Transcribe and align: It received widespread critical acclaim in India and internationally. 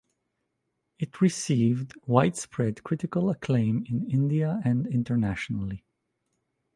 It 0.97 1.21
received 1.21 1.93
widespread 2.07 2.81
critical 2.83 3.29
acclaim 3.29 3.85
in 3.87 4.09
India 4.09 4.59
and 4.65 4.87
internationally. 4.87 5.85